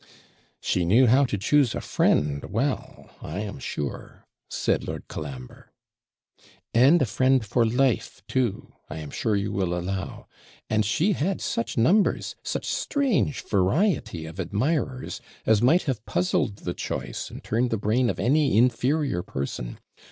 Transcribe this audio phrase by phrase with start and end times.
[0.59, 5.69] 'She knew how to choose a friend well, I am sure,' said Lord Colambre.
[6.73, 10.25] 'And a friend for life too, I am sure you will allow
[10.71, 16.73] and she had such numbers, such strange variety of admirers, as might have puzzled the
[16.73, 19.77] choice and turned the brain of any inferior person.